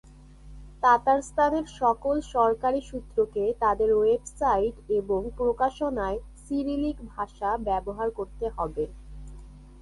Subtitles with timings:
[0.83, 8.85] তাতারস্তানের সকল সরকারী সূত্রকে তাদের ওয়েবসাইট এবং প্রকাশনায় সিরিলিক ভাষা ব্যবহার করতে হবে।